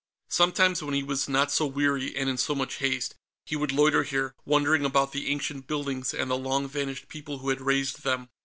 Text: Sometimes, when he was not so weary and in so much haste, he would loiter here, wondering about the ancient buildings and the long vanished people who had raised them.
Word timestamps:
Sometimes, 0.31 0.81
when 0.81 0.95
he 0.95 1.03
was 1.03 1.29
not 1.29 1.51
so 1.51 1.67
weary 1.67 2.15
and 2.15 2.27
in 2.27 2.35
so 2.35 2.55
much 2.55 2.77
haste, 2.77 3.13
he 3.45 3.55
would 3.55 3.71
loiter 3.71 4.01
here, 4.01 4.33
wondering 4.45 4.83
about 4.83 5.11
the 5.11 5.27
ancient 5.29 5.67
buildings 5.67 6.11
and 6.11 6.31
the 6.31 6.35
long 6.39 6.67
vanished 6.67 7.07
people 7.07 7.37
who 7.37 7.49
had 7.49 7.61
raised 7.61 8.01
them. 8.01 8.29